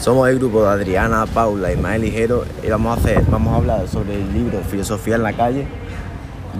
[0.00, 3.56] Somos el grupo de Adriana, Paula, Ismael y Jero y vamos a, hacer, vamos a
[3.56, 5.66] hablar sobre el libro Filosofía en la calle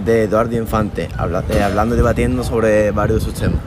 [0.05, 3.59] de Eduardo Infante, eh, hablando y debatiendo sobre varios de sus temas.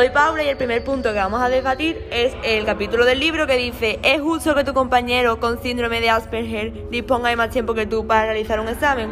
[0.00, 3.46] Soy Paula y el primer punto que vamos a debatir es el capítulo del libro
[3.46, 7.74] que dice ¿Es justo que tu compañero con síndrome de Asperger disponga de más tiempo
[7.74, 9.10] que tú para realizar un examen?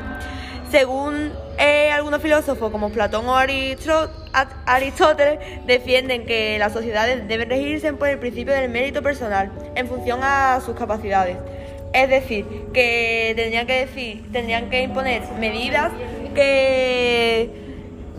[0.70, 8.09] Según eh, algunos filósofos como Platón o Aristóteles defienden que las sociedades deben regirse por
[8.09, 11.37] el principio del mérito personal en función a sus capacidades.
[11.93, 15.93] Es decir, que tendrían que decir, tendrían que imponer medidas
[16.34, 17.68] que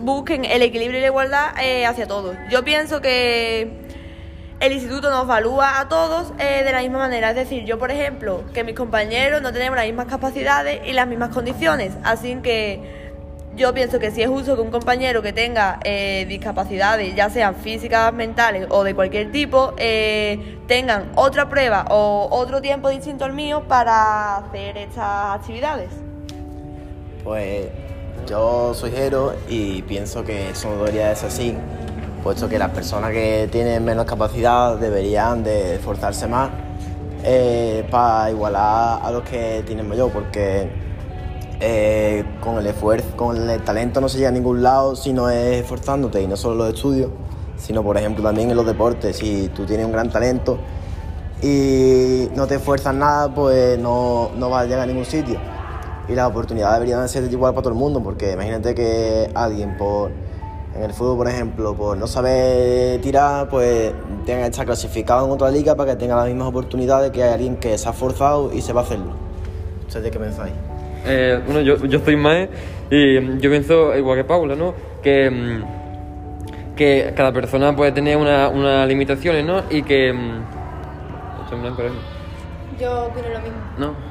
[0.00, 2.36] busquen el equilibrio y la igualdad eh, hacia todos.
[2.50, 3.70] Yo pienso que
[4.60, 7.30] el instituto nos evalúa a todos eh, de la misma manera.
[7.30, 11.06] Es decir, yo, por ejemplo, que mis compañeros no tenemos las mismas capacidades y las
[11.06, 11.92] mismas condiciones.
[12.04, 13.10] Así que
[13.56, 17.54] yo pienso que sí es justo que un compañero que tenga eh, discapacidades, ya sean
[17.56, 23.32] físicas, mentales o de cualquier tipo, eh, tengan otra prueba o otro tiempo distinto al
[23.32, 25.88] mío para hacer estas actividades.
[27.24, 27.66] Pues
[28.30, 31.56] yo soy Jero y pienso que eso no debería de ser así,
[32.22, 36.50] puesto que las personas que tienen menos capacidad deberían de esforzarse más
[37.24, 40.70] eh, para igualar a los que tienen mayor, porque
[41.58, 45.28] eh, con el esfuerzo, con el talento no se llega a ningún lado si no
[45.28, 47.10] es esforzándote y no solo en los estudios,
[47.56, 49.16] sino por ejemplo también en los deportes.
[49.16, 50.56] Si tú tienes un gran talento
[51.42, 55.59] y no te esfuerzas nada, pues no, no vas a llegar a ningún sitio.
[56.10, 60.10] Y las oportunidades deberían ser igual para todo el mundo, porque imagínate que alguien por
[60.74, 63.92] en el fútbol, por ejemplo, por no saber tirar, pues
[64.24, 67.56] tenga que estar clasificado en otra liga para que tenga las mismas oportunidades que alguien
[67.56, 69.12] que se ha esforzado y se va a hacerlo.
[69.86, 70.52] ¿Ustedes qué pensáis?
[71.06, 72.48] Eh, bueno, yo, yo estoy más
[72.90, 74.74] y yo pienso igual que Paula, ¿no?
[75.02, 79.62] Que, mm, que cada persona puede tener una- unas limitaciones, ¿no?
[79.70, 80.12] Y que...
[80.12, 80.44] mm,
[81.62, 81.76] mismo.
[82.78, 83.58] Yo opino lo mismo.
[83.76, 84.09] No.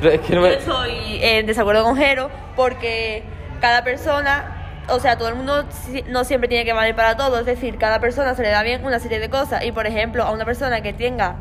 [0.00, 3.22] Yo estoy en desacuerdo con Jero porque
[3.60, 5.64] cada persona, o sea, todo el mundo
[6.08, 7.40] no siempre tiene que valer para todo.
[7.40, 9.64] Es decir, cada persona se le da bien una serie de cosas.
[9.64, 11.36] Y por ejemplo, a una persona que tenga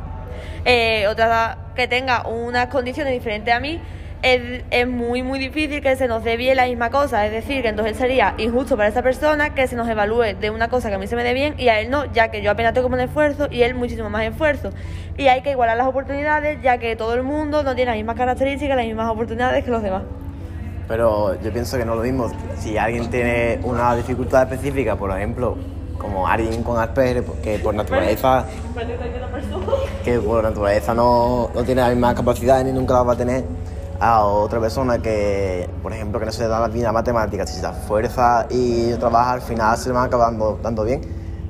[0.64, 3.82] eh, otra que tenga unas condiciones diferentes a mí,
[4.26, 7.28] es, es muy muy difícil que se nos dé bien la misma cosa.
[7.28, 10.68] Es decir, que entonces sería injusto para esa persona que se nos evalúe de una
[10.68, 12.50] cosa que a mí se me dé bien y a él no, ya que yo
[12.50, 14.72] apenas tengo un esfuerzo y él muchísimo más esfuerzo.
[15.16, 18.16] Y hay que igualar las oportunidades, ya que todo el mundo no tiene las mismas
[18.16, 20.02] características, las mismas oportunidades que los demás.
[20.88, 22.32] Pero yo pienso que no es lo mismo.
[22.58, 25.56] Si alguien tiene una dificultad específica, por ejemplo,
[26.00, 28.46] como alguien con Asperger, que por naturaleza,
[30.04, 33.44] que por naturaleza no, no tiene las mismas capacidades ni nunca las va a tener,
[34.00, 37.66] a otra persona que, por ejemplo, que no se le da la matemática, si se
[37.68, 41.02] esfuerza y trabaja, al final se le van acabando dando bien.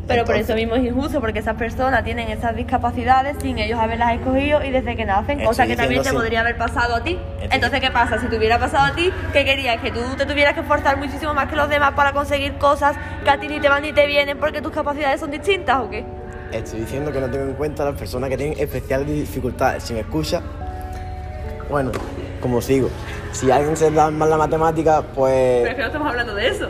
[0.07, 4.13] Pero por eso mismo es injusto, porque esas personas tienen esas discapacidades sin ellos haberlas
[4.13, 6.15] escogido y desde que nacen, cosa que también te sí.
[6.15, 7.17] podría haber pasado a ti.
[7.41, 8.19] Estoy- Entonces, ¿qué pasa?
[8.19, 9.81] Si te hubiera pasado a ti, ¿qué querías?
[9.81, 13.29] Que tú te tuvieras que esforzar muchísimo más que los demás para conseguir cosas que
[13.31, 16.05] a ti ni te van ni te vienen porque tus capacidades son distintas o qué?
[16.51, 19.81] Estoy diciendo que no tengo en cuenta a las personas que tienen especiales dificultades.
[19.85, 20.39] Si me escucha,
[21.67, 21.91] bueno,
[22.41, 22.89] como sigo.
[23.31, 25.61] Si a alguien se le da mal la matemática, pues.
[25.61, 26.67] Pero es que no estamos hablando de eso.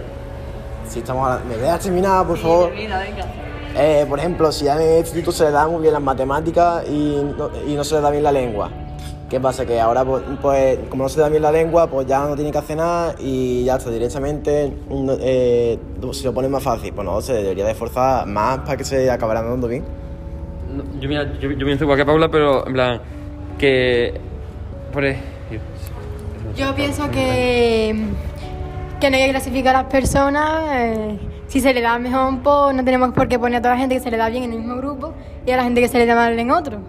[0.87, 1.55] Si estamos hablando.
[1.55, 2.71] ¿Me dejas terminar, por favor?
[2.71, 3.01] Venga.
[3.77, 7.21] Eh, por ejemplo, si a mi instituto se le da muy bien las matemáticas y
[7.37, 8.69] no, y no se le da bien la lengua.
[9.29, 9.65] ¿Qué pasa?
[9.65, 12.35] Que ahora, pues, pues, como no se le da bien la lengua, pues ya no
[12.35, 14.71] tiene que hacer nada y ya está directamente.
[15.19, 15.79] eh,
[16.13, 16.93] se lo pone más fácil.
[16.93, 19.83] Pues no, se debería de esforzar más para que se acabara dando bien.
[20.73, 23.01] No, Yo, mira, yo, yo pienso igual que Paula, pero en plan...
[23.57, 24.19] Que...
[24.93, 25.19] Por e-
[26.55, 27.95] Yo pienso que,
[29.01, 30.61] que no hay que clasificar a las personas.
[30.73, 33.79] eh, si se le da mejor, pues no tenemos por qué poner a toda la
[33.79, 35.13] gente que se le da bien en el mismo grupo
[35.45, 36.79] y a la gente que se le da mal en otro.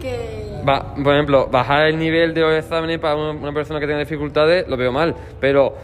[0.00, 0.60] Que...
[0.66, 4.66] Va, por ejemplo, bajar el nivel de los exámenes para una, persona que tenga dificultades
[4.68, 5.74] lo veo mal, pero...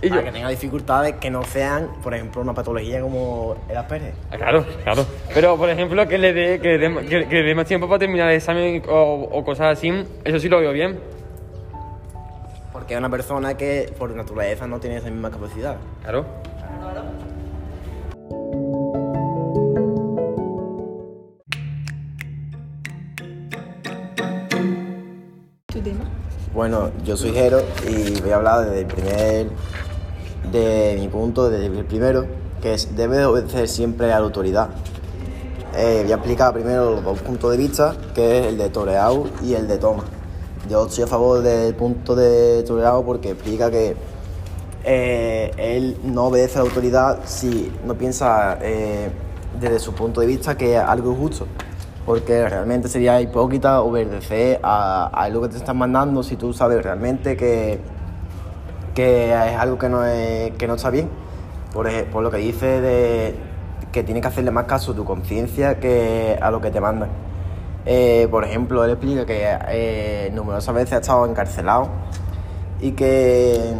[0.00, 3.76] Y yo, Para que tenga dificultades que no sean, por ejemplo, una patología como el
[3.76, 4.12] Asperger.
[4.30, 5.04] Ah, Claro, claro.
[5.34, 7.88] Pero, por ejemplo, que le dé que le dé- que- que le dé más tiempo
[7.88, 9.90] para terminar el examen o, o cosas así,
[10.24, 11.00] eso sí lo veo bien.
[12.72, 15.76] Porque es una persona que por naturaleza no tiene esa misma capacidad.
[16.02, 16.24] Claro.
[25.66, 26.04] ¿Tu tema?
[26.54, 29.46] Bueno, yo soy Jero y voy a hablar desde el primer,
[30.50, 32.26] de mi punto, desde el primero,
[32.62, 34.70] que es debe de obedecer siempre a la autoridad.
[35.76, 39.26] eh, voy a explicar primero los dos puntos de vista, que es el de Toreau
[39.42, 40.06] y el de Thomas.
[40.68, 43.94] Yo estoy a favor del punto de Toreau porque explica que
[44.84, 49.10] eh, él no obedece a la autoridad si no piensa eh,
[49.60, 51.46] desde su punto de vista que algo es justo.
[52.04, 56.82] Porque realmente sería hipócrita obedecer a, a algo que te están mandando si tú sabes
[56.82, 57.78] realmente que,
[58.98, 61.08] que es algo que no, es- que no está bien.
[61.72, 63.36] Por, por lo que dice de
[63.92, 67.08] que tienes que hacerle más caso a tu conciencia que a lo que te mandan.
[67.86, 71.88] Eh, por ejemplo, él explica que eh, numerosas veces ha estado encarcelado
[72.80, 73.72] y que,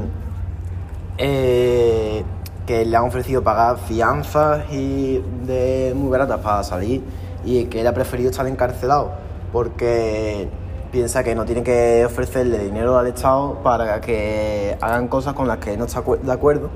[1.19, 2.23] eh,
[2.65, 5.21] que le han ofrecido pagar fianzas y
[5.97, 7.03] muy baratas para salir
[7.45, 9.11] y que él ha preferido estar encarcelado
[9.53, 10.49] porque
[10.91, 15.59] piensa que no tiene que ofrecerle dinero al Estado para que hagan cosas con las
[15.59, 16.71] que no está de acuerdo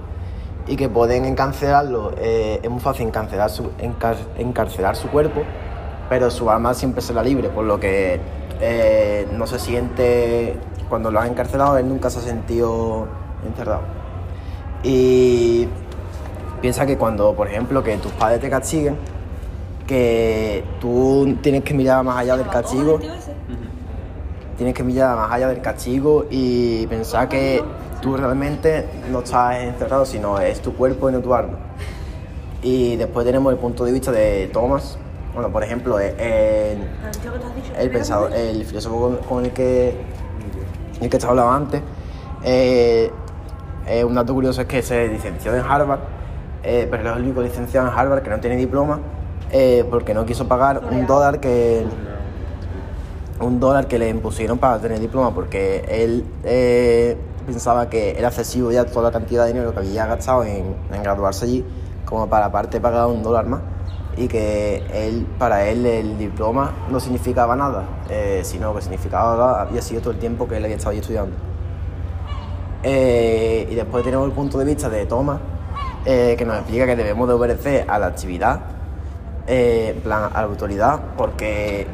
[0.66, 2.12] y que pueden encarcelarlo.
[2.18, 5.42] eh, es muy fácil encarcelar su, encar- encarcelar su cuerpo,
[6.08, 8.20] pero su alma siempre será libre, por lo que
[8.60, 10.56] eh, no se siente,
[10.88, 13.06] cuando lo han encarcelado, él nunca se ha sentido
[13.46, 13.80] encerrado.
[14.84, 15.68] Y
[16.60, 18.96] piensa que cuando, por ejemplo, que tus padres te castiguen,
[19.86, 22.98] que tú tienes que mirar más allá del castigo
[24.62, 27.64] tienes que mirar más allá del castigo y pensar que
[28.00, 31.58] tú realmente no estás encerrado, sino es tu cuerpo y no tu alma.
[32.62, 34.98] Y después tenemos el punto de vista de Thomas.
[35.34, 36.14] Bueno, por ejemplo, el,
[37.76, 39.96] el, pensador, el filósofo con, el que
[41.00, 41.82] el que te hablaba antes.
[42.44, 43.10] eh,
[43.88, 45.98] eh, un dato curioso es que se licenció en Harvard,
[46.62, 49.00] eh, pero es el único licenciado en Harvard que no tiene diploma
[49.90, 51.84] porque no quiso pagar un dólar que
[53.42, 57.16] un dólar que le impusieron para tener diploma porque él eh,
[57.46, 61.44] pensaba que era excesivo ya toda la cantidad de dinero que había gastado en, graduarse
[61.44, 61.64] allí
[62.04, 63.60] como para aparte pagar un dólar más
[64.16, 69.82] y que él para él el diploma no significaba nada eh, sino que significaba había
[69.82, 71.34] sido todo el tiempo que él había estado allí estudiando.
[72.84, 75.38] Eh, y después tenemos el punto de vista de Thomas
[76.04, 78.60] eh, que nos explica que debemos de obedecer a la actividad
[79.46, 81.86] en plan a la autoridad porque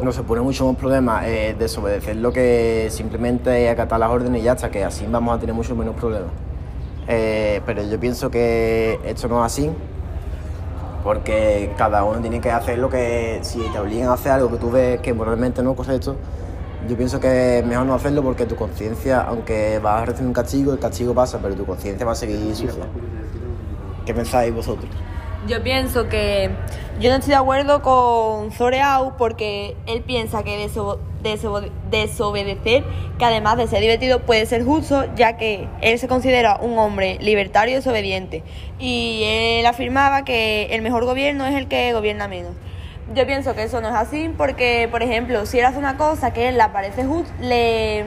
[0.00, 4.44] no se pone mucho más problema eh, desobedecer lo que simplemente acatar las órdenes y
[4.44, 6.30] ya está, que así vamos a tener mucho menos problemas.
[7.06, 9.70] Eh, pero yo pienso que esto no es así,
[11.04, 14.56] porque cada uno tiene que hacer lo que, si te obligan a hacer algo que
[14.56, 16.16] tú ves que moralmente no es correcto,
[16.88, 20.34] yo pienso que es mejor no hacerlo porque tu conciencia, aunque vas a recibir un
[20.34, 22.84] castigo, el castigo pasa, pero tu conciencia va a seguir sucia.
[24.04, 24.90] ¿Qué pensáis vosotros?
[25.46, 26.50] Yo pienso que
[27.00, 32.82] yo no estoy de acuerdo con Zoreau porque él piensa que deso- deso- desobedecer,
[33.18, 37.18] que además de ser divertido, puede ser justo, ya que él se considera un hombre
[37.20, 38.42] libertario y desobediente.
[38.78, 42.52] Y él afirmaba que el mejor gobierno es el que gobierna menos.
[43.14, 46.32] Yo pienso que eso no es así porque, por ejemplo, si él hace una cosa
[46.32, 48.04] que él le parece justo, le...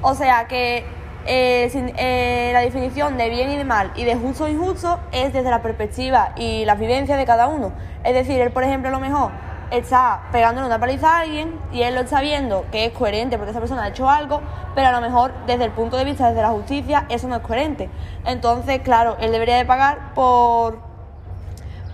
[0.00, 0.84] O sea que
[1.26, 5.32] eh, eh, la definición de bien y de mal y de justo o injusto es
[5.32, 7.72] desde la perspectiva y la vivencia de cada uno.
[8.04, 9.32] Es decir, él, por ejemplo, a lo mejor
[9.70, 13.50] está pegándole una paliza a alguien y él lo está viendo que es coherente porque
[13.50, 14.40] esa persona ha hecho algo,
[14.74, 17.42] pero a lo mejor desde el punto de vista, desde la justicia, eso no es
[17.42, 17.90] coherente.
[18.24, 20.78] Entonces, claro, él debería de pagar por,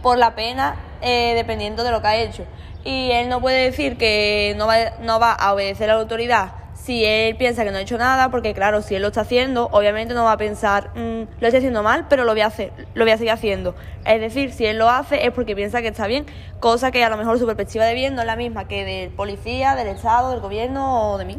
[0.03, 2.45] por la pena eh, dependiendo de lo que ha hecho.
[2.85, 6.62] Y él no puede decir que no va, no va a obedecer a la autoridad
[6.83, 9.69] si él piensa que no ha hecho nada, porque claro, si él lo está haciendo,
[9.71, 12.73] obviamente no va a pensar, "Mm, lo estoy haciendo mal, pero lo voy a hacer,
[12.95, 13.77] lo voy a seguir haciendo.
[14.05, 16.27] Es decir, si él lo hace es porque piensa que está bien,
[16.59, 19.11] cosa que a lo mejor su perspectiva de bien no es la misma que del
[19.11, 21.39] policía, del Estado, del gobierno o de mí.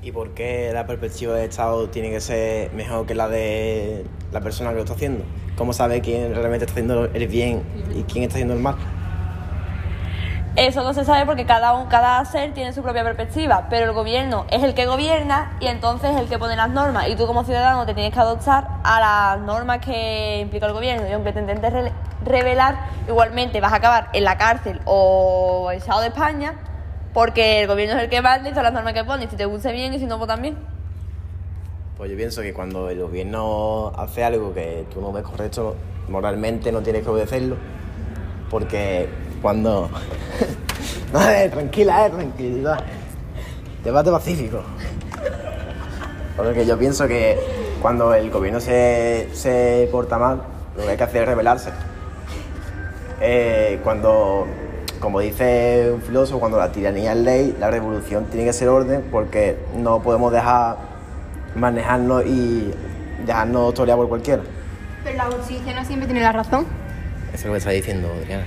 [0.00, 4.40] ¿Y por qué la perspectiva del Estado tiene que ser mejor que la de la
[4.40, 5.24] persona que lo está haciendo?
[5.56, 7.62] ¿Cómo sabe quién realmente está haciendo el bien
[7.94, 8.76] y quién está haciendo el mal?
[10.58, 13.92] Eso no se sabe porque cada, un- cada ser tiene su propia perspectiva, pero el
[13.92, 17.08] gobierno es el que gobierna y entonces es el que pone las normas.
[17.08, 21.08] Y tú como ciudadano te tienes que adoptar a las normas que implica el gobierno.
[21.08, 21.92] Y aunque te intentes re-
[22.24, 26.54] revelar, igualmente vas a acabar en la cárcel o el Estado de España
[27.14, 29.26] porque el gobierno es el que manda y son las normas que pone.
[29.26, 30.58] Y si te gusta bien y si no, pues también.
[31.96, 35.76] Pues yo pienso que cuando el gobierno hace algo que tú no ves correcto,
[36.08, 37.56] moralmente no tienes que obedecerlo,
[38.50, 39.08] porque
[39.40, 39.88] cuando...
[41.12, 42.78] no, eh, tranquila, eh, tranquilidad.
[43.84, 44.62] Debate pacífico.
[46.36, 47.38] Porque yo pienso que
[47.82, 50.42] cuando el gobierno se, se porta mal,
[50.76, 51.70] lo que hay que hacer es rebelarse.
[53.20, 54.46] Eh, cuando,
[55.00, 59.04] como dice un filósofo, cuando la tiranía es ley, la revolución tiene que ser orden
[59.10, 60.76] porque no podemos dejar
[61.56, 62.72] manejarnos y
[63.26, 64.42] dejarnos torear por cualquiera.
[65.02, 66.66] Pero la justicia no siempre tiene la razón.
[67.32, 68.44] Eso es lo que está diciendo Adriana.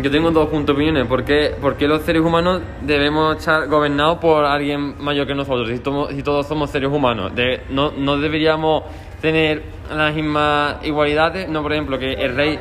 [0.00, 1.06] Yo tengo dos puntos de opiniones.
[1.06, 5.68] ¿Por qué, por qué los seres humanos debemos estar gobernados por alguien mayor que nosotros?
[5.68, 7.32] Si, tomo- si todos somos seres humanos,
[7.70, 8.84] no, no deberíamos
[9.20, 9.62] tener
[9.94, 11.48] las mismas igualdades.
[11.48, 12.58] No, por ejemplo, que el rey.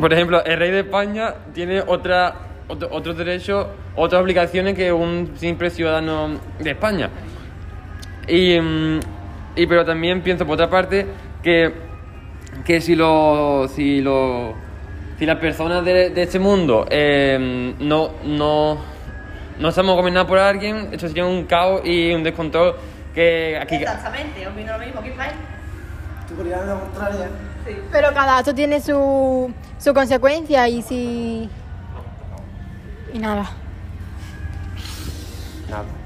[0.00, 2.34] Por ejemplo, el rey de España tiene otra,
[2.68, 7.08] otro- otros derechos, otras obligaciones que un simple ciudadano de España.
[8.28, 9.00] Y, mm,
[9.56, 11.06] y pero también pienso por otra parte
[11.42, 11.72] que,
[12.64, 14.52] que si lo, si lo,
[15.18, 18.78] si las personas de, de este mundo eh, no, no,
[19.58, 22.76] no estamos gobernadas por alguien, esto sería un caos y un descontrol
[23.14, 25.32] que aquí Exactamente, opino lo mismo que Ismael.
[26.28, 27.30] ¿Tú la contraria?
[27.90, 31.48] Pero cada acto tiene su, su consecuencia y si...
[33.12, 33.50] Y nada.
[35.70, 36.05] Nada.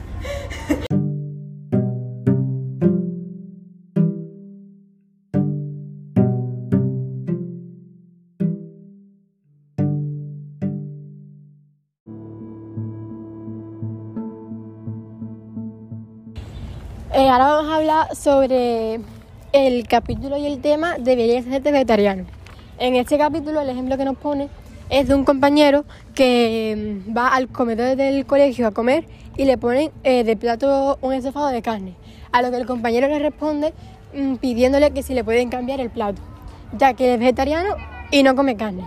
[17.30, 19.00] Ahora vamos a hablar sobre
[19.52, 22.24] el capítulo y el tema debería ser vegetariano.
[22.78, 24.48] En este capítulo el ejemplo que nos pone
[24.88, 25.84] es de un compañero
[26.14, 29.04] que mm, va al comedor del colegio a comer
[29.36, 31.94] y le ponen eh, de plato un estofado de carne.
[32.32, 33.74] A lo que el compañero le responde
[34.12, 36.20] mm, pidiéndole que si le pueden cambiar el plato,
[36.76, 37.76] ya que es vegetariano
[38.10, 38.82] y no come carne.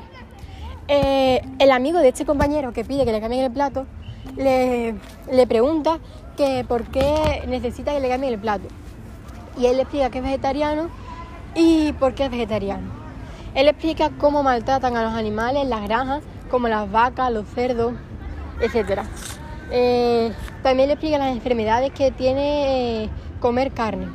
[0.89, 3.85] Eh, el amigo de este compañero que pide que le cambien el plato
[4.35, 5.99] le pregunta
[6.35, 8.67] que por qué necesita que le cambien el plato.
[9.57, 10.89] Y él le explica que es vegetariano
[11.55, 13.03] y por qué es vegetariano.
[13.55, 17.93] Él explica cómo maltratan a los animales las granjas, como las vacas, los cerdos,
[18.61, 19.01] etc.
[19.71, 23.09] Eh, también le explica las enfermedades que tiene eh,
[23.39, 24.07] comer carne.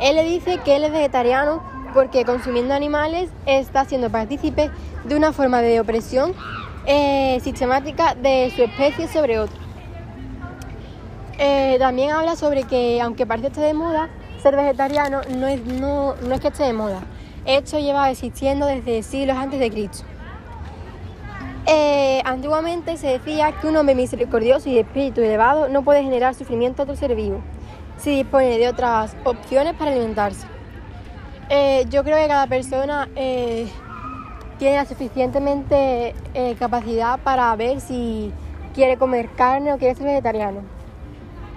[0.00, 1.62] Él le dice que él es vegetariano
[1.94, 4.70] porque consumiendo animales está siendo partícipe
[5.04, 6.34] de una forma de opresión
[6.86, 9.67] eh, sistemática de su especie sobre otra.
[11.40, 14.08] Eh, también habla sobre que, aunque parece estar de moda,
[14.42, 15.60] ser vegetariano no es,
[16.40, 17.00] que esté de moda.
[17.44, 20.04] Esto lleva existiendo desde siglos antes de Cristo.
[21.66, 26.34] Eh, antiguamente se decía que un hombre misericordioso y de espíritu elevado no puede generar
[26.34, 27.40] sufrimiento a otro ser vivo
[27.98, 30.46] si dispone de otras opciones para alimentarse.
[31.50, 36.14] Eh, yo creo que cada persona tiene la suficientemente
[36.58, 38.32] capacidad para ver si
[38.74, 40.77] quiere comer carne o quiere ser vegetariano.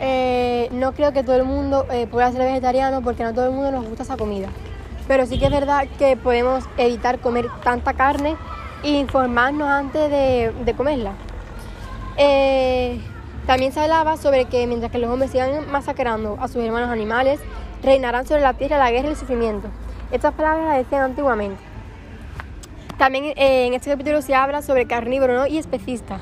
[0.04, 3.52] Eh, no creo que todo el mundo eh, pueda ser vegetariano porque no todo el
[3.52, 4.48] mundo nos gusta esa comida.
[5.08, 8.36] Pero sí que es verdad que podemos evitar comer tanta carne
[8.84, 11.14] e informarnos antes de, comerla.
[12.18, 13.00] Eh,
[13.46, 17.40] también se hablaba sobre que mientras que los hombres sigan masacrando a sus hermanos animales,
[17.84, 19.68] reinarán sobre la tierra la guerra y el sufrimiento.
[20.12, 21.62] Estas palabras las decían antiguamente.
[22.98, 26.22] También en este capítulo se habla sobre carnívoro y especista.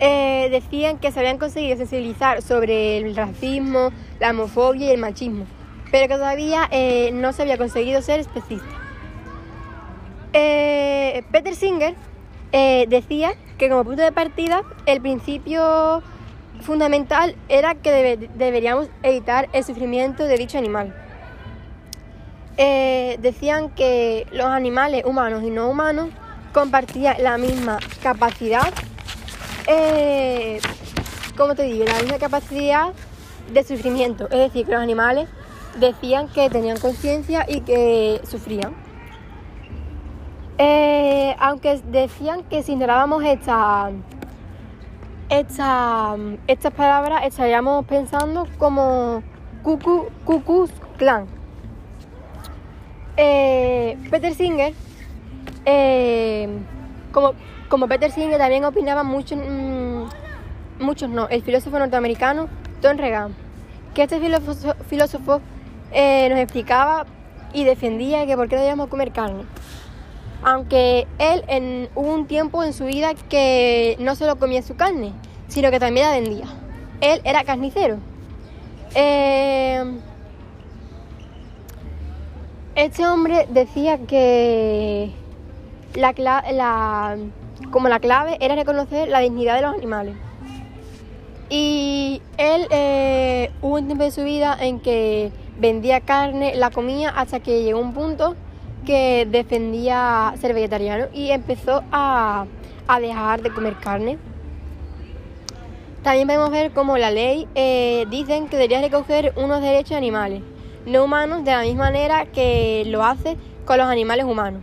[0.00, 5.46] Eh, decían que se habían conseguido sensibilizar sobre el racismo, la homofobia y el machismo,
[5.92, 8.66] pero que todavía eh, no se había conseguido ser especista.
[10.32, 11.94] Eh, Peter Singer
[12.52, 16.02] eh, decía que como punto de partida el principio
[16.60, 20.92] fundamental era que debe- deberíamos evitar el sufrimiento de dicho animal.
[22.56, 26.08] Decían que los animales humanos y no humanos
[26.52, 28.72] compartían la misma capacidad,
[29.66, 30.60] eh,
[31.36, 31.84] ¿cómo te digo?
[31.84, 32.92] La misma capacidad
[33.52, 34.24] de sufrimiento.
[34.24, 35.28] Es decir, que los animales
[35.78, 38.74] decían que tenían conciencia y que sufrían.
[40.58, 43.90] Eh, aunque decían que si ignorábamos esta,
[45.28, 46.16] esta,
[46.46, 49.22] estas palabras estaríamos pensando como
[49.62, 51.26] cucu, cucus clan.
[53.16, 54.74] Eh, Peter Singer,
[55.64, 56.48] eh,
[57.12, 57.32] como,
[57.68, 60.08] como Peter Singer también opinaba mucho, mm,
[60.80, 62.48] muchos no, el filósofo norteamericano
[62.82, 63.34] Don Reagan,
[63.94, 65.40] que este filósofo, filósofo
[65.92, 67.06] eh, nos explicaba
[67.52, 69.44] y defendía que por qué no debíamos comer carne.
[70.42, 75.12] Aunque él en, hubo un tiempo en su vida que no solo comía su carne,
[75.48, 76.46] sino que también la vendía.
[77.00, 77.96] Él era carnicero.
[78.94, 79.82] Eh,
[82.74, 85.12] este hombre decía que
[85.94, 86.12] la,
[86.52, 87.16] la-
[87.70, 90.16] como la clave era reconocer la dignidad de los animales.
[91.48, 97.10] Y él eh, hubo un tiempo de su vida en que vendía carne, la comía
[97.10, 98.34] hasta que llegó un punto
[98.84, 102.46] que defendía ser vegetariano y empezó a,
[103.00, 104.18] dejar de comer carne.
[106.02, 110.42] También podemos ver cómo la ley eh, dicen que debería recoger unos derechos animales,
[110.86, 114.60] no humanos, de la misma manera que lo hace con los animales humanos.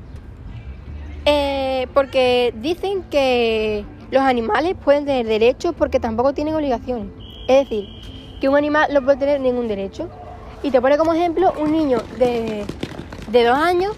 [1.26, 1.52] Eh,
[1.82, 7.08] que, porque dicen que los animales pueden tener derechos porque tampoco tienen obligaciones.
[7.48, 7.88] Es decir,
[8.40, 10.10] que un animal no puede tener ningún derecho.
[10.64, 12.66] Y te pone como ejemplo un niño de,
[13.32, 13.96] de dos años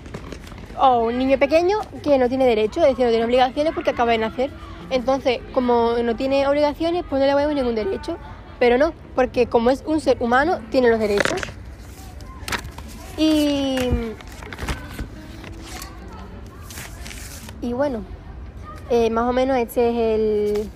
[0.80, 4.12] o un niño pequeño que no tiene derecho, es decir, no tiene obligaciones porque acaba
[4.14, 4.50] de nacer.
[4.90, 8.18] Entonces, como no tiene obligaciones, pues no le vemos ningún derecho.
[8.60, 11.42] Pero no, porque como es un ser humano, tiene los derechos.
[13.18, 13.76] Y.
[17.64, 18.04] Y bueno,
[18.90, 20.70] eh, más o menos este es el,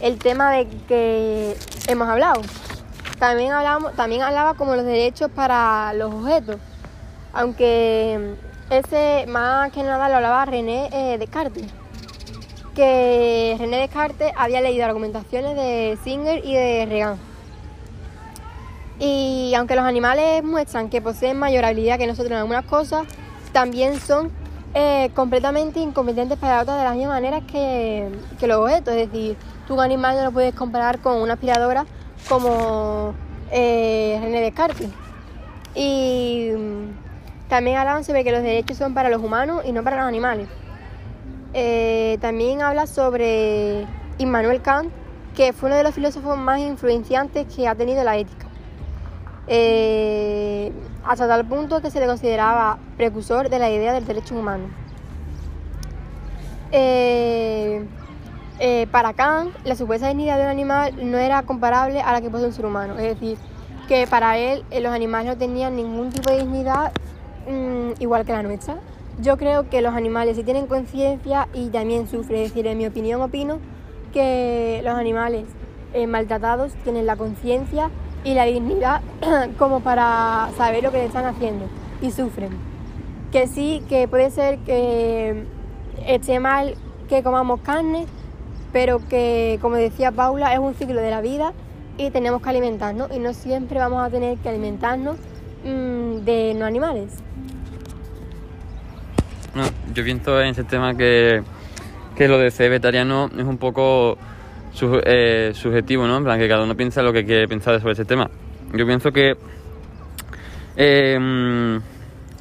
[0.00, 1.56] el tema de que
[1.86, 2.42] hemos hablado.
[3.20, 6.56] También, hablamos, también hablaba como los derechos para los objetos,
[7.32, 8.34] aunque
[8.68, 11.66] ese más que nada lo hablaba René eh, Descartes,
[12.74, 17.16] que René Descartes había leído argumentaciones de Singer y de Regan.
[18.98, 23.06] Y aunque los animales muestran que poseen mayor habilidad que nosotros en algunas cosas,
[23.52, 24.41] también son
[24.74, 28.94] eh, completamente incompetentes para otras de las mismas maneras que, que los objetos.
[28.94, 29.36] Es decir,
[29.66, 31.86] tú un animal no lo puedes comparar con una aspiradora
[32.28, 33.14] como
[33.50, 34.88] eh, René Descartes.
[35.74, 39.96] Y mm, también hablaban sobre que los derechos son para los humanos y no para
[39.98, 40.48] los animales.
[41.54, 43.86] Eh, también habla sobre
[44.18, 44.90] Immanuel Kant,
[45.36, 48.46] que fue uno de los filósofos más influenciantes que ha tenido la ética.
[49.46, 50.72] Eh,
[51.04, 54.64] hasta tal punto que se le consideraba precursor de la idea del derecho humano.
[56.70, 57.84] Eh,
[58.60, 62.30] eh, para Kant, la supuesta dignidad de un animal no era comparable a la que
[62.30, 62.98] posee un ser humano.
[62.98, 63.36] Es decir,
[63.88, 66.92] que para él eh, los animales no tenían ningún tipo de dignidad
[67.48, 68.76] mm, igual que la nuestra.
[69.20, 72.42] Yo creo que los animales sí tienen conciencia y también sufren.
[72.42, 73.58] Es decir, en mi opinión opino
[74.12, 75.44] que los animales
[76.08, 77.90] maltratados tienen la conciencia
[78.24, 79.00] y la dignidad
[79.58, 81.66] como para saber lo que le están haciendo
[82.00, 82.50] y sufren.
[83.30, 85.44] Que sí, que puede ser que
[86.06, 86.74] esté mal
[87.08, 88.06] que comamos carne,
[88.72, 91.52] pero que, como decía Paula, es un ciclo de la vida
[91.98, 95.16] y tenemos que alimentarnos y no siempre vamos a tener que alimentarnos
[95.64, 97.12] mm, de no animales.
[99.94, 101.42] Yo pienso en ese tema que,
[102.16, 104.16] que lo de ser vegetariano es un poco
[104.72, 106.16] su- eh, subjetivo, ¿no?
[106.18, 108.30] En plan, que cada uno piensa lo que quiere pensar sobre ese tema.
[108.74, 109.34] Yo pienso que.
[111.18, 111.76] mm,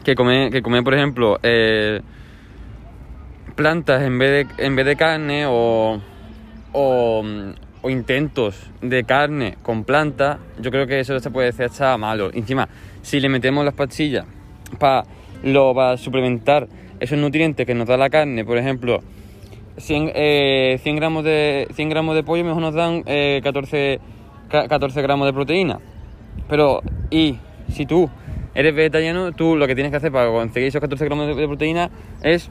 [0.03, 2.01] que comer, que comer, por ejemplo, eh,
[3.55, 6.01] plantas en vez de, en vez de carne o,
[6.73, 7.23] o,
[7.89, 12.31] intentos de carne con plantas, yo creo que eso se puede decir hasta malo.
[12.33, 12.67] Encima,
[13.01, 14.25] si le metemos las pastillas
[14.79, 15.03] para
[15.73, 16.67] para suplementar
[16.99, 19.01] esos nutrientes que nos da la carne, por ejemplo,
[19.77, 23.99] 100, eh, 100 gramos de 100 gramos de pollo mejor nos dan eh, 14,
[24.49, 25.79] ca- 14 gramos de proteína.
[26.47, 27.37] Pero, y
[27.69, 28.09] si tú
[28.53, 31.89] eres vegetariano, tú lo que tienes que hacer para conseguir esos 14 gramos de, proteína
[32.21, 32.49] es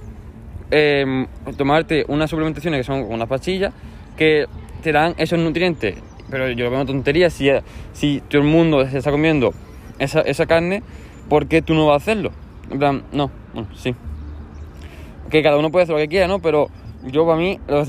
[0.70, 3.72] eh, tomarte unas suplementaciones que son unas pastillas
[4.16, 4.46] que
[4.82, 5.96] te dan esos nutrientes.
[6.30, 7.50] Pero yo lo veo una tontería si,
[7.92, 9.52] si todo el mundo se está comiendo
[9.98, 10.82] esa, esa carne,
[11.28, 12.30] ¿por qué tú no vas a hacerlo?
[12.70, 13.94] En plan, no, bueno, sí.
[15.28, 16.38] Que cada uno puede hacer lo que quiera, ¿no?
[16.40, 16.68] Pero
[17.04, 17.84] yo para mí, lo de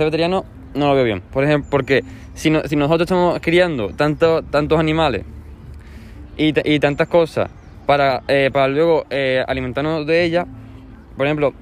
[0.73, 1.21] no lo veo bien.
[1.21, 5.23] Por ejemplo, porque si, no- si nosotros estamos criando tanto, tantos animales
[6.37, 7.49] y, tantas cosas
[7.85, 10.47] para, eh, para luego eh, alimentarnos de ellas,
[11.17, 11.53] por ejemplo,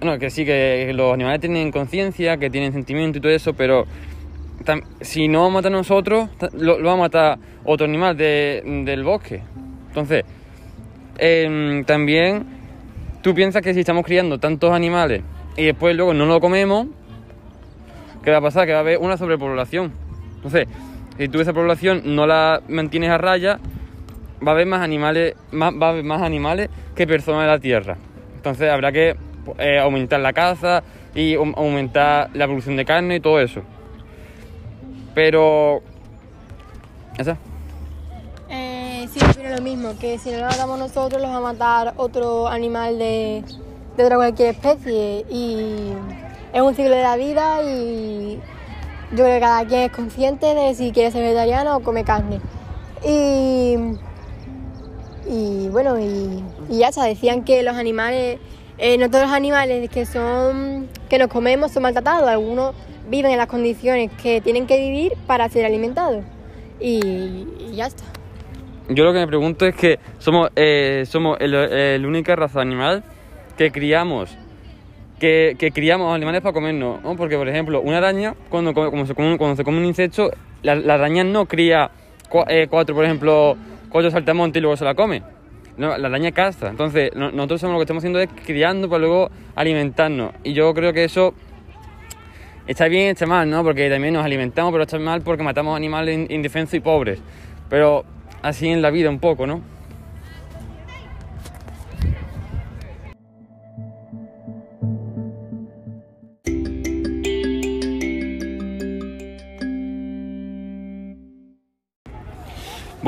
[0.00, 3.86] bueno, que sí, que los animales tienen conciencia, que tienen sentimiento y todo eso, pero
[5.00, 9.40] si no vamos a nosotros, lo, lo va a matar otro animal de- del bosque.
[9.88, 10.24] Entonces,
[11.18, 12.44] em, también
[13.22, 15.22] tú piensas que si estamos criando tantos animales
[15.58, 16.86] y después luego no lo comemos,
[18.22, 18.64] ¿qué va a pasar?
[18.66, 19.92] Que va a haber una sobrepoblación.
[20.36, 20.66] Entonces,
[21.18, 23.58] si tú esa población no la mantienes a raya,
[24.46, 27.58] va a haber más animales, más, va a haber más animales que personas en la
[27.58, 27.96] tierra.
[28.36, 29.16] Entonces habrá que
[29.58, 30.82] eh, aumentar la caza
[31.14, 33.62] y au- aumentar la producción de carne y todo eso.
[35.14, 35.82] Pero.
[37.18, 37.36] ¿Esa?
[38.48, 41.94] Eh, sí, opino lo mismo, que si no lo matamos nosotros, los va a matar
[41.96, 43.42] otro animal de,
[44.04, 45.24] de cualquier especie.
[45.30, 45.92] Y
[46.52, 48.40] es un ciclo de la vida y
[49.12, 52.40] yo creo que cada quien es consciente de si quiere ser vegetariano o come carne.
[53.04, 53.76] Y,
[55.26, 58.38] y bueno, y, y ya está, decían que los animales,
[58.78, 62.74] eh, no todos los animales que son que nos comemos son maltratados, algunos
[63.08, 66.24] viven en las condiciones que tienen que vivir para ser alimentados.
[66.80, 68.04] Y, ya está.
[68.88, 73.04] Yo lo que me pregunto es que somos, eh, somos el única raza animal
[73.58, 74.34] que criamos
[75.20, 77.16] que, que criamos animales para comernos, ¿no?
[77.16, 78.70] Porque, por ejemplo, una araña, cuando,
[79.04, 80.30] se come, cuando se come un insecto,
[80.62, 81.90] la, araña no cría
[82.48, 83.56] eh, cuatro, por ejemplo,
[83.90, 85.22] cuatro saltamontes y luego se la come.
[85.76, 86.68] no, la araña caza.
[86.68, 90.32] Entonces, no- nosotros somos lo que estamos haciendo es criando para luego alimentarnos.
[90.44, 91.34] Y yo creo que eso
[92.68, 93.64] está bien, está mal, ¿no?
[93.64, 97.20] Porque también nos alimentamos, pero está mal porque matamos animales in- indefensos y pobres.
[97.68, 98.04] Pero
[98.42, 99.62] así en la vida un poco, ¿no?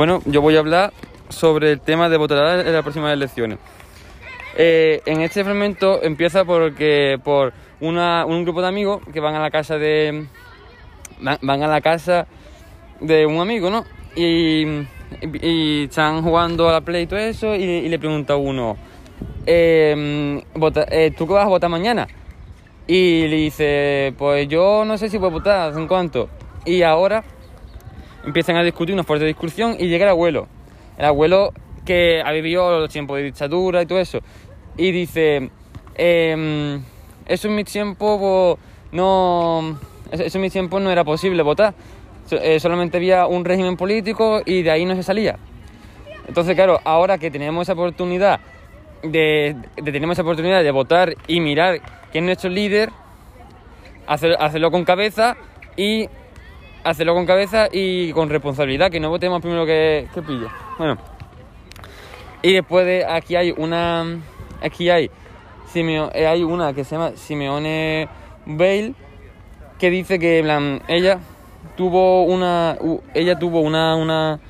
[0.01, 0.95] Bueno, yo voy a hablar
[1.29, 3.59] sobre el tema de votar en las próximas elecciones.
[4.57, 9.41] Eh, en este fragmento empieza porque por una- un grupo de amigos que van a
[9.41, 10.25] la casa de
[11.21, 12.27] van, a la casa
[13.03, 13.85] de un amigo, ¿no?
[14.17, 14.87] Y,
[15.43, 18.79] y- están jugando a la play y todo eso y, le pregunta a uno,
[20.55, 22.09] vota- eh, ¿tú qué vas a votar mañana?
[22.87, 26.31] Y le dice, pues yo no sé si voy a votar, ¿en cuánto?
[26.65, 27.23] Y ahora
[28.25, 30.47] empiezan a discutir una fuerte discusión y llega el abuelo.
[30.99, 31.53] El abuelo
[31.85, 34.19] que ha vivido los tiempos de dictadura y todo eso.
[34.77, 35.51] Y dice,
[35.95, 36.83] em,
[37.27, 38.59] eso en mi tiempo
[38.93, 39.79] no...
[40.11, 41.73] Eso mi tiempo no era posible votar.
[42.33, 45.37] Eh, solamente había un régimen político y de ahí no se salía.
[46.27, 48.41] Entonces, claro, ahora que tenemos esa oportunidad
[49.03, 51.81] de, de tenemos esa oportunidad de votar y mirar
[52.13, 52.91] quién es nuestro líder,
[54.07, 55.37] hacer- hacerlo con cabeza
[55.77, 56.09] y
[56.85, 60.49] hacerlo con cabeza y con responsabilidad, que no votemos primero que, que pillo.
[60.79, 60.97] Bueno.
[62.43, 64.05] Y después de aquí hay una
[64.63, 65.11] aquí hay
[65.73, 68.09] Simeo- eh, hay una que se llama Simeone
[68.47, 68.95] Bale
[69.79, 70.39] que dice que
[70.89, 71.19] ella
[71.77, 72.77] tuvo una
[73.15, 74.41] ella tuvo una, una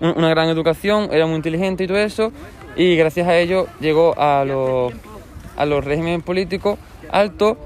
[0.00, 2.32] un- una gran educación, era muy inteligente y todo eso
[2.76, 4.92] y gracias a ello llegó a los
[5.56, 6.78] a los regímenes políticos
[7.10, 7.56] altos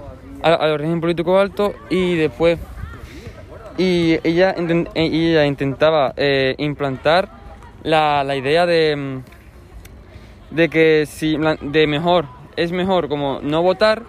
[0.43, 2.59] a los regímenes políticos altos y después
[3.79, 4.55] y ella,
[4.95, 7.29] y ella intentaba eh, implantar
[7.85, 9.23] la, la idea de, mm,
[10.51, 14.03] de que si de mejor es mejor como no votar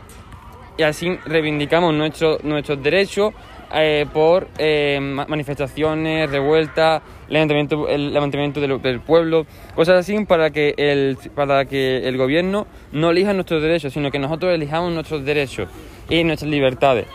[0.78, 3.34] y así reivindicamos nuestro- nuestros derechos
[3.76, 10.50] eh, por eh, ma- manifestaciones, revueltas, levantamiento, el levantamiento del, del pueblo, cosas así para
[10.50, 15.24] que, el, para que el gobierno no elija nuestros derechos, sino que nosotros elijamos nuestros
[15.24, 15.70] derechos
[16.10, 17.06] y nuestras libertades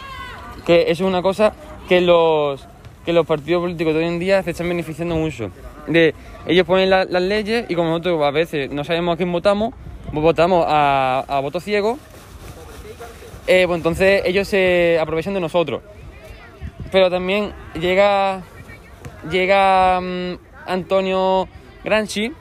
[0.64, 1.52] que eso es una cosa
[1.88, 2.66] que los
[3.04, 5.50] que los partidos políticos de hoy en día se están beneficiando mucho.
[5.86, 6.14] De
[6.46, 9.74] ellos ponen la- las leyes y como nosotros a veces no sabemos a quién votamos,
[10.10, 11.98] pues votamos a, a voto ciego,
[13.46, 15.82] eh, pues entonces ellos se aprovechan de nosotros.
[16.90, 18.42] Pero también llega
[19.30, 21.48] llega mm, Antonio
[21.84, 22.32] Granchi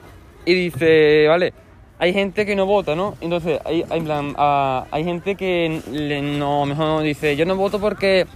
[0.46, 1.52] y dice, vale,
[1.98, 3.16] hay gente que no vota, ¿no?
[3.20, 7.78] Entonces, hay, hay, plan, ah, hay gente que le- no, mejor dice, yo no voto
[7.80, 8.26] porque,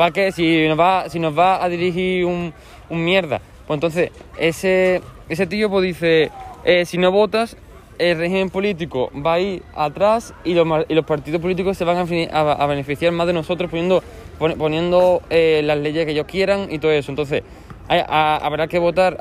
[0.00, 0.32] ¿para qué?
[0.32, 2.54] Si nos va, si nos va a dirigir un,
[2.88, 3.38] un mierda.
[3.66, 6.30] Pues entonces, ese, ese tío pues dice,
[6.64, 7.54] eh, si no votas,
[7.98, 11.98] el régimen político va a ir atrás y los, y los partidos políticos se van
[11.98, 14.02] a, beneficiar más de nosotros poniendo,
[14.38, 17.12] pon- poniendo eh, las leyes que ellos quieran y todo eso.
[17.12, 17.42] Entonces,
[17.86, 19.18] habrá que votar,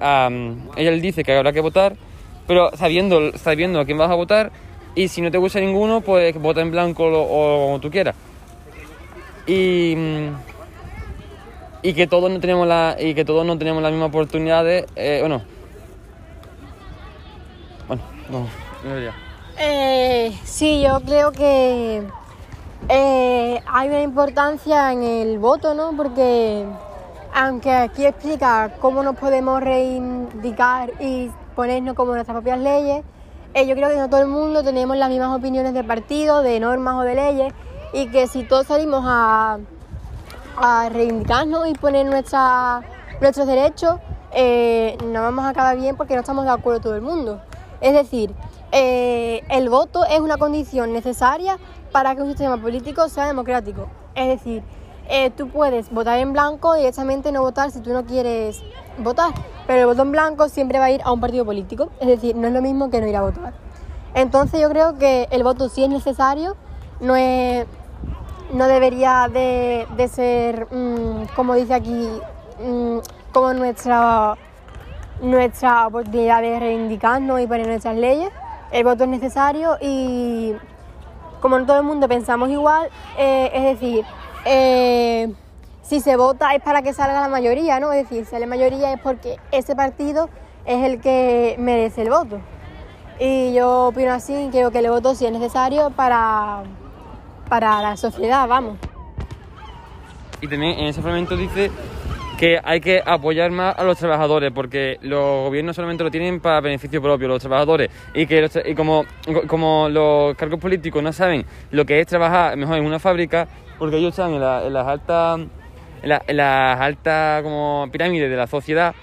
[0.77, 1.97] ella le dice que habrá que votar,
[2.47, 4.53] pero sabiendo, sabiendo a quién vas a votar
[4.95, 8.15] y si no te gusta ninguno, pues vota en blanco o como tú quieras.
[9.45, 10.58] Y, mm,
[11.81, 15.19] y que todos no tenemos la y que todos no tenemos las mismas oportunidades, eh,
[15.21, 15.41] bueno.
[17.87, 19.11] Bueno, no, no.
[19.57, 22.03] Eh, sí, yo creo que
[22.87, 25.95] eh, hay una importancia en el voto, ¿no?
[25.97, 26.65] Porque
[27.33, 33.03] aunque aquí explica cómo nos podemos reivindicar y ponernos como nuestras propias leyes,
[33.53, 36.59] eh, yo creo que no todo el mundo tenemos las mismas opiniones de partido, de
[36.59, 37.53] normas o de leyes,
[37.93, 39.57] y que si todos salimos a,
[40.61, 42.81] a reivindicarnos y poner nuestra-
[43.21, 43.95] nuestros derechos,
[44.31, 47.41] eh, no vamos a acabar bien porque no estamos de acuerdo todo el mundo.
[47.81, 48.33] Es decir,
[48.71, 51.57] eh, el voto es una condición necesaria
[51.91, 53.87] para que un sistema político sea democrático.
[54.15, 54.63] Es decir,
[55.07, 58.61] eh, tú puedes votar en blanco y directamente no votar si tú no quieres
[58.99, 59.31] votar,
[59.65, 61.89] pero el voto en blanco siempre va a ir a un partido político.
[61.99, 63.53] Es decir, no es lo mismo que no ir a votar.
[64.13, 66.55] Entonces yo creo que el voto sí es necesario,
[66.99, 67.65] no es
[68.51, 72.09] no debería de, de ser, mm, como dice aquí,
[72.63, 72.97] mm,
[73.31, 74.35] como nuestra,
[75.21, 78.29] nuestra oportunidad de reivindicarnos y poner nuestras leyes.
[78.71, 80.53] El voto es necesario y
[81.41, 84.05] como no todo el mundo pensamos igual, eh, es decir,
[84.45, 85.33] eh,
[85.81, 87.91] si se vota es para que salga la mayoría, ¿no?
[87.91, 90.29] Es decir, si sale mayoría es porque ese partido
[90.65, 92.39] es el que merece el voto.
[93.19, 96.63] Y yo opino así, creo que el voto sí es necesario para,
[97.49, 98.77] para la sociedad, vamos.
[100.41, 101.69] Y también en ese fragmento dice
[102.37, 106.61] que hay que apoyar más a los trabajadores, porque los gobiernos solamente lo tienen para
[106.61, 109.03] beneficio propio, los trabajadores, y que los tra- y como,
[109.47, 113.97] como los cargos políticos no saben lo que es trabajar mejor en una fábrica, porque
[113.97, 115.39] ellos están en, la- las altas
[116.01, 118.95] en, la- en las altas como pirámides de la sociedad,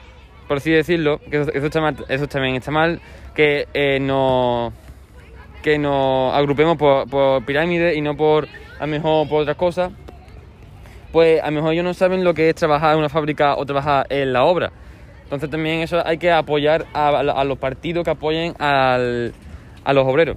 [0.48, 3.02] por así decirlo, que eso, eso está mal- eso también está mal,
[3.35, 4.72] que eh, no
[5.66, 8.46] que nos agrupemos por, por pirámides y no por
[8.79, 9.90] a lo mejor por otras cosas,
[11.11, 13.66] pues a lo mejor ellos no saben lo que es trabajar en una fábrica o
[13.66, 14.70] trabajar en la obra.
[15.24, 18.96] Entonces también eso hay que apoyar a, los partidos que apoyen a
[19.92, 20.37] los obreros.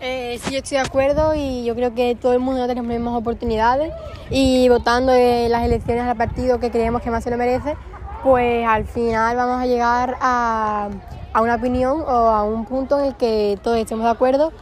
[0.00, 2.88] Eh, sí, yo estoy de acuerdo y yo creo que todo el mundo tiene las
[2.88, 3.92] mismas oportunidades
[4.30, 7.76] y votando en las elecciones al partido que creemos que más se lo merece,
[8.22, 10.88] pues al final vamos a llegar a,
[11.32, 14.52] a una opinión o a un punto en el que todos estemos de acuerdo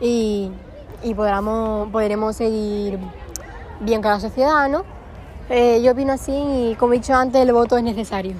[0.00, 0.50] y,
[1.02, 2.98] y podremos seguir
[3.80, 4.84] bien con la sociedad, ¿no?
[5.48, 8.34] Eh, yo opino así y como he dicho antes, el voto es necesario.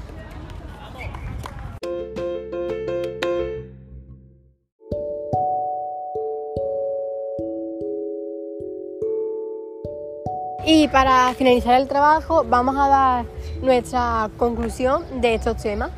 [10.69, 13.25] Y para finalizar el trabajo vamos a dar
[13.63, 15.91] nuestra conclusión de estos temas.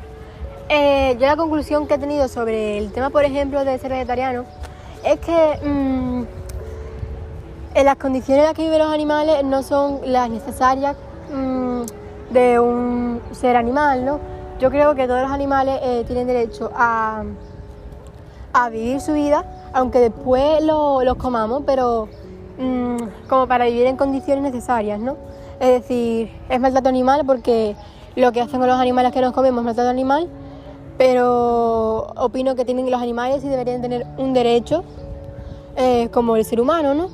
[0.69, 4.43] Eh, yo la conclusión que he tenido sobre el tema, por ejemplo, de ser vegetariano,
[5.03, 6.23] es que mm,
[7.75, 10.95] en las condiciones en las que viven los animales no son las necesarias
[11.33, 11.81] mm,
[12.31, 14.19] de un ser animal, ¿no?
[14.59, 17.23] Yo creo que todos los animales eh, tienen derecho a,
[18.53, 22.07] a vivir su vida, aunque después lo- los comamos, pero
[22.59, 25.15] mm, como para vivir en condiciones necesarias, ¿no?
[25.59, 27.75] Es decir, es maltrato animal porque
[28.15, 30.27] lo que hacen con los animales que nos comemos es maltrato animal,
[30.99, 34.83] pero opino que tienen los animales y deberían tener un derecho
[35.77, 37.09] eh, como el ser humano, ¿no?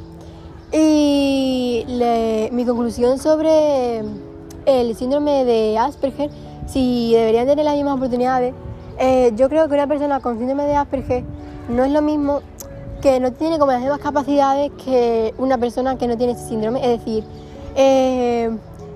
[0.71, 1.86] Y
[2.52, 4.00] mi conclusión sobre
[4.65, 6.32] el síndrome de Asperger,
[6.65, 8.56] si deberían tener las mismas oportunidades,
[8.98, 11.24] eh, yo creo que una persona con síndrome de Asperger
[11.69, 12.41] no es lo mismo
[13.04, 16.80] que no tiene como las mismas capacidades que una persona que no tiene ese síndrome.
[16.80, 17.24] Es decir,
[17.76, 18.50] eh,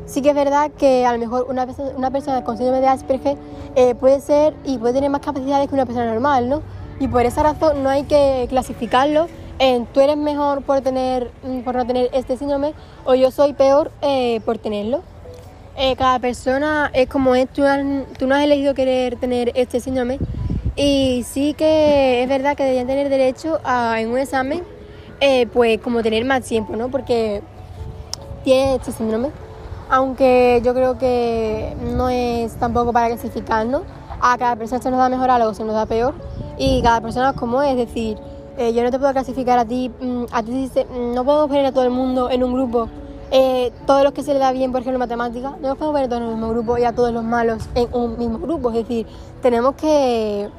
[0.10, 2.88] sí que es verdad que a lo mejor una, perso- una persona con síndrome de
[2.88, 3.38] Asperger
[3.76, 6.62] eh, puede ser y puede tener más capacidades que una persona normal, ¿no?
[7.00, 9.28] Y por esa razón no hay que clasificarlo
[9.60, 12.74] en tú eres mejor por, tener, mm, por no tener este síndrome
[13.06, 15.02] o yo soy peor eh, por tenerlo.
[15.78, 20.19] Eh, cada persona es como es, tú, no has elegido querer tener este síndrome
[20.76, 24.63] y sí que es verdad que deberían tener derecho a en un examen,
[25.54, 26.89] pues como tener más tiempo, ¿no?
[26.89, 27.41] Porque
[28.43, 29.30] tiene este síndrome,
[29.89, 33.84] aunque yo creo que no es tampoco para clasificarnos,
[34.21, 36.13] a cada persona se nos da mejor algo, se nos da peor
[36.58, 38.17] y cada persona es como es, es decir,
[38.58, 41.65] eh, yo no te puedo clasificar a ti, mm, a ti mm, no podemos poner
[41.65, 42.89] a todo el mundo en un grupo,
[43.32, 46.10] eh, todos los que se le da bien, por ejemplo, matemáticas, no nos podemos poner
[46.10, 48.75] todos en el mismo grupo y a todos los malos en un mismo grupo, es
[48.75, 49.08] decir,
[49.41, 50.49] tenemos que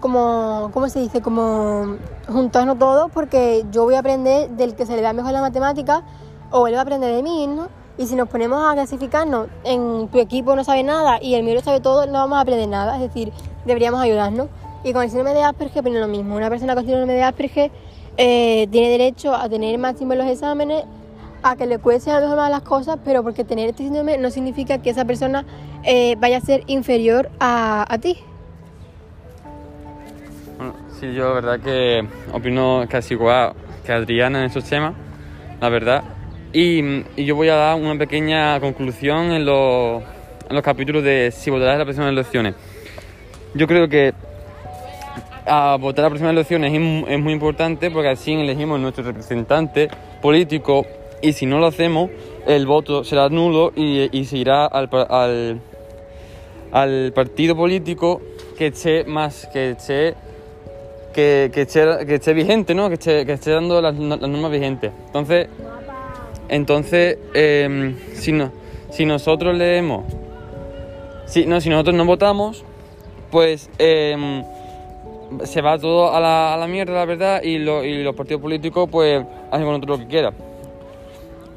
[0.00, 1.22] como, ¿cómo se dice?
[1.22, 1.96] Como
[2.28, 6.02] juntarnos todos porque yo voy a aprender del que se le da mejor la matemática
[6.50, 7.68] o él va a aprender de mí, ¿no?
[7.96, 11.60] Y si nos ponemos a clasificarnos, en tu equipo no sabe nada y el mío
[11.60, 13.32] sabe todo, no vamos a aprender nada, es decir,
[13.64, 14.48] deberíamos ayudarnos.
[14.82, 17.70] Y con el síndrome de Asperger, pero lo mismo, una persona con síndrome de Asperger
[18.16, 20.84] eh, tiene derecho a tener máximo en los exámenes,
[21.42, 24.18] a que le cueste a lo mejor más las cosas, pero porque tener este síndrome
[24.18, 25.44] no significa que esa persona
[25.84, 28.18] eh, vaya a ser inferior a, a ti.
[30.56, 33.52] Bueno, sí, yo la verdad que opino casi igual
[33.84, 34.94] que Adriana en esos temas,
[35.60, 36.02] la verdad.
[36.54, 40.04] Y, yo voy a dar una pequeña conclusión en los,
[40.48, 42.54] en los capítulos de si votarás las próximas elecciones.
[43.54, 44.14] Yo creo que
[45.46, 49.88] a votar las próximas elecciones es, es muy importante porque así elegimos nuestro representante
[50.22, 50.86] político
[51.20, 52.10] y si no lo hacemos,
[52.46, 55.60] el voto será nulo y, y se irá al, al,
[56.70, 58.22] al partido político
[58.56, 60.14] que esté más, que esté
[61.14, 62.88] que, esté, que esté vigente, ¿no?
[62.88, 64.92] Que esté, que esté dando las normas vigentes.
[65.06, 65.48] Entonces,
[66.48, 68.50] entonces em, si, no,
[68.90, 70.04] si nosotros leemos,
[71.26, 72.64] si, no, si nosotros no votamos,
[73.30, 74.44] pues em,
[75.44, 78.40] se va todo a la, a la mierda, la verdad, y, lo- y los partidos
[78.42, 80.34] políticos pues hacen con nosotros lo que quieran.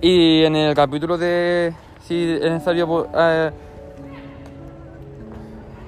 [0.01, 1.73] Y en el capítulo de
[2.03, 3.51] si es necesario vo- eh,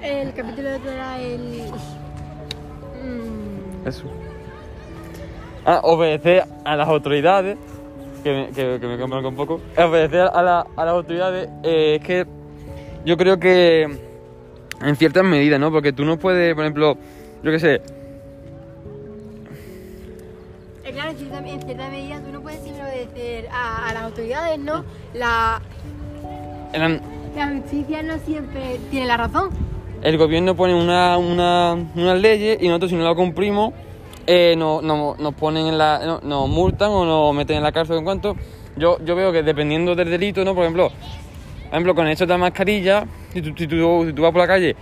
[0.02, 1.62] El capítulo de era el.
[3.02, 4.04] Mm, Eso.
[5.64, 7.56] Ah, obedecer a las autoridades,
[8.22, 9.60] que me, que, que me un poco.
[9.76, 12.26] Obedecer a, la- a las autoridades eh, es que
[13.04, 13.82] yo creo que
[14.82, 15.70] en ciertas medidas, ¿no?
[15.70, 16.96] Porque tú no puedes, por ejemplo,
[17.42, 17.74] yo qué sé,
[20.84, 24.02] eh, claro, en cierta, en cierta medida tú no puedes siempre obedecer a, a las
[24.04, 24.84] autoridades, ¿no?
[25.14, 25.60] La-
[26.72, 29.50] La justicia no siempre tiene la razón.
[30.02, 33.72] El gobierno pone una, una, unas leyes y nosotros si no la cumplimos
[34.32, 37.72] eh, no- no- nos ponen en la, no- nos multan o nos meten en la
[37.72, 38.36] cárcel en cuanto.
[38.76, 40.54] Yo, yo veo que dependiendo del delito, ¿no?
[40.54, 44.22] Por ejemplo, por ejemplo con esto de la mascarilla, si tú, si tú- si tú
[44.22, 44.76] vas por la calle,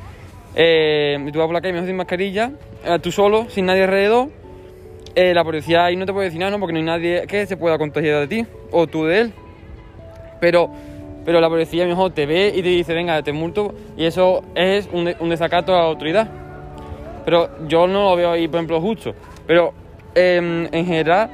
[0.55, 2.53] eh, si tú vas por la calle mejor sin mascarilla,
[2.85, 4.29] eh, tú solo, sin nadie alrededor,
[5.15, 6.59] eh, la policía ahí no te puede decir nada, ¿no?
[6.61, 9.33] Porque no hay nadie que se pueda contagiar de ti o tú de él.
[10.43, 10.69] Pero,
[11.25, 14.91] pero la policía mejor te ve y te dice, venga, te multo, y eso es
[14.93, 16.29] un, un desacato a la autoridad.
[17.25, 19.15] Pero yo no lo veo ahí, por ejemplo, justo.
[19.49, 19.75] Pero
[20.15, 21.29] em, en general,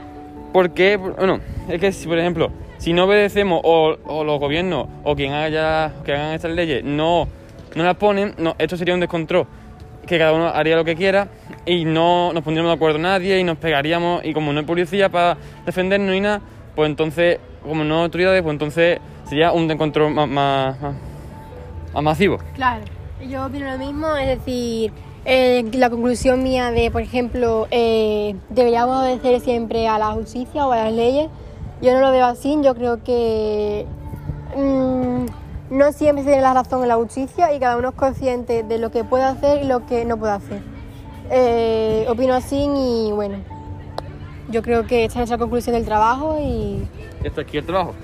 [0.53, 0.97] ¿por qué?
[0.97, 5.33] Bueno, es que si, por ejemplo, si no obedecemos o, o los gobiernos o quien
[5.35, 7.29] haya que hagan estas leyes no,
[7.75, 9.47] no las ponen, no, esto sería un descontrol.
[10.07, 11.29] Que cada uno haría lo que quiera
[11.67, 14.23] y no nos pondríamos de acuerdo nadie y nos pegaríamos.
[14.25, 16.41] Y como no hay policía para defendernos ni nada,
[16.75, 18.99] pues entonces, como no hay autoridades, pues entonces
[19.29, 20.95] sería un descontrol más, más, más-
[21.95, 22.39] más masivo.
[22.55, 22.85] Claro,
[23.29, 24.93] yo opino lo mismo, es decir,
[25.25, 30.73] eh, la conclusión mía de, por ejemplo, eh, deberíamos obedecer siempre a la justicia o
[30.73, 31.31] a las leyes,
[31.81, 33.87] yo no lo veo así, yo creo que
[34.57, 35.27] mm,
[35.71, 38.79] no siempre se tiene la razón en la justicia y cada uno es consciente de
[38.79, 40.63] lo que puede hacer y lo que no puede hacer.
[41.31, 43.39] Eh, opino así y bueno,
[44.51, 46.87] yo creo que esta es nuestra conclusión del trabajo y
[47.23, 47.95] Esto aquí el trabajo.